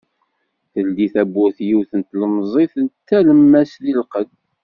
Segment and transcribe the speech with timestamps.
[0.71, 4.31] Teldi-d tawwurt yiwet n tlemẓit d talemmast di lqedd.